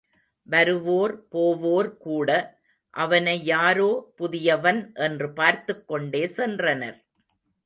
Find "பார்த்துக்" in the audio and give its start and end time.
5.33-5.87